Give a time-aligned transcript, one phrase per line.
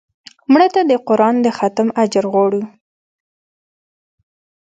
[0.51, 2.61] مړه ته د قرآن د ختم اجر غواړو